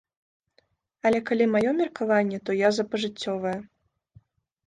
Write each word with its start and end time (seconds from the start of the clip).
Але 1.09 1.19
калі 1.29 1.45
маё 1.55 1.71
меркаванне, 1.81 2.39
то 2.49 2.55
я 2.59 2.69
за 2.77 2.83
пажыццёвае. 2.93 3.55